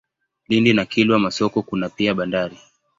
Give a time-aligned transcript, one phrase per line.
[0.47, 2.57] Lindi na Kilwa Masoko kuna pia bandari.